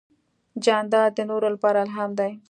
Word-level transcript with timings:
جانداد 0.65 1.09
د 1.15 1.19
نورو 1.29 1.47
لپاره 1.55 1.77
الهام 1.85 2.11
دی. 2.19 2.31